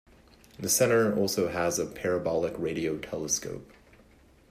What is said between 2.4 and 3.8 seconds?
radio telescope.